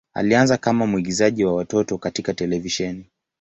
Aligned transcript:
Alianza 0.13 0.57
kama 0.57 0.87
mwigizaji 0.87 1.45
wa 1.45 1.53
watoto 1.55 1.97
katika 1.97 2.33
televisheni. 2.33 3.05